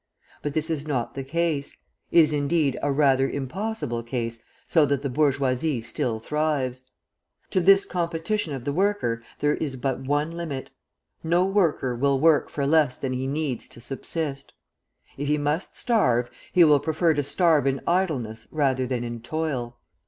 But 0.41 0.55
this 0.55 0.71
is 0.71 0.87
not 0.87 1.13
the 1.13 1.23
case 1.23 1.77
is, 2.09 2.33
indeed, 2.33 2.75
a 2.81 2.91
rather 2.91 3.29
impossible 3.29 4.01
case 4.01 4.43
so 4.65 4.83
that 4.87 5.03
the 5.03 5.11
bourgeoisie 5.11 5.79
still 5.81 6.19
thrives. 6.19 6.83
To 7.51 7.61
this 7.61 7.85
competition 7.85 8.55
of 8.55 8.63
the 8.63 8.73
worker 8.73 9.21
there 9.41 9.53
is 9.53 9.75
but 9.75 9.99
one 9.99 10.31
limit; 10.31 10.71
no 11.23 11.45
worker 11.45 11.93
will 11.93 12.19
work 12.19 12.49
for 12.49 12.65
less 12.65 12.97
than 12.97 13.13
he 13.13 13.27
needs 13.27 13.67
to 13.67 13.79
subsist. 13.79 14.53
If 15.17 15.27
he 15.27 15.37
must 15.37 15.75
starve, 15.75 16.31
he 16.51 16.63
will 16.63 16.79
prefer 16.79 17.13
to 17.13 17.21
starve 17.21 17.67
in 17.67 17.79
idleness 17.85 18.47
rather 18.49 18.87
than 18.87 19.03
in 19.03 19.19
toil. 19.21 19.77